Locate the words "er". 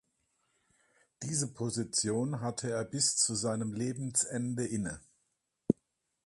2.71-2.83